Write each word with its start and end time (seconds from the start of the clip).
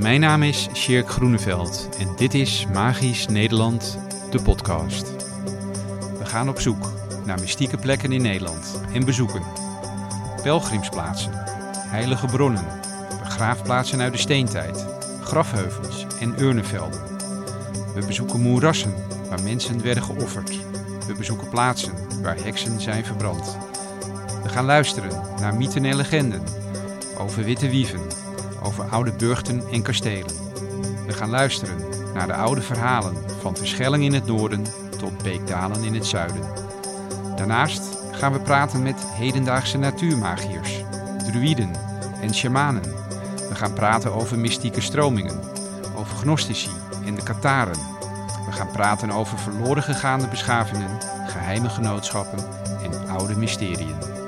Mijn 0.00 0.20
naam 0.20 0.42
is 0.42 0.68
Sjerk 0.72 1.08
Groeneveld 1.08 1.88
en 1.98 2.08
dit 2.16 2.34
is 2.34 2.66
Magisch 2.72 3.26
Nederland, 3.26 3.98
de 4.30 4.42
podcast. 4.42 5.12
We 6.18 6.24
gaan 6.24 6.48
op 6.48 6.60
zoek 6.60 6.92
naar 7.24 7.40
mystieke 7.40 7.76
plekken 7.76 8.12
in 8.12 8.22
Nederland 8.22 8.80
en 8.92 9.04
bezoeken 9.04 9.42
pelgrimsplaatsen, 10.42 11.32
heilige 11.86 12.26
bronnen, 12.26 12.66
begraafplaatsen 13.22 14.00
uit 14.00 14.12
de 14.12 14.18
steentijd, 14.18 14.86
grafheuvels 15.22 16.06
en 16.20 16.34
urnenvelden. 16.38 17.00
We 17.94 18.06
bezoeken 18.06 18.40
moerassen 18.40 18.94
waar 19.28 19.42
mensen 19.42 19.82
werden 19.82 20.02
geofferd. 20.02 20.58
We 21.06 21.14
bezoeken 21.14 21.48
plaatsen 21.48 21.92
waar 22.22 22.42
heksen 22.42 22.80
zijn 22.80 23.04
verbrand. 23.04 23.58
We 24.42 24.48
gaan 24.48 24.64
luisteren 24.64 25.22
naar 25.40 25.54
mythen 25.54 25.84
en 25.84 25.96
legenden 25.96 26.42
over 27.18 27.44
witte 27.44 27.68
wieven, 27.68 28.00
over 28.62 28.84
oude 28.84 29.12
burchten 29.12 29.62
en 29.72 29.82
kastelen. 29.82 30.34
We 31.06 31.12
gaan 31.12 31.30
luisteren 31.30 31.76
naar 32.14 32.26
de 32.26 32.34
oude 32.34 32.60
verhalen 32.60 33.16
van 33.40 33.56
Verschelling 33.56 34.04
in 34.04 34.12
het 34.12 34.26
noorden 34.26 34.64
tot 34.98 35.22
Beekdalen 35.22 35.84
in 35.84 35.94
het 35.94 36.06
zuiden. 36.06 36.42
Daarnaast 37.36 37.82
gaan 38.12 38.32
we 38.32 38.40
praten 38.40 38.82
met 38.82 39.06
hedendaagse 39.06 39.78
natuurmagiërs, 39.78 40.84
druïden 41.30 41.70
en 42.20 42.34
shamanen. 42.34 42.82
We 43.48 43.54
gaan 43.54 43.72
praten 43.72 44.12
over 44.12 44.38
mystieke 44.38 44.80
stromingen, 44.80 45.40
over 45.96 46.16
gnostici 46.16 46.70
en 47.04 47.14
de 47.14 47.22
Kataren. 47.22 47.78
We 48.46 48.52
gaan 48.52 48.70
praten 48.70 49.10
over 49.10 49.38
verloren 49.38 49.82
gegaande 49.82 50.26
beschavingen, 50.28 50.98
geheime 51.26 51.68
genootschappen 51.68 52.44
en 52.82 53.08
oude 53.08 53.36
mysteriën. 53.36 54.19